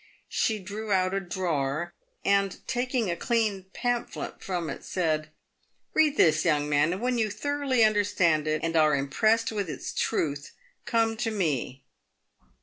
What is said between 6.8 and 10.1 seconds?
and when you thoroughly understand it, and are impressed with its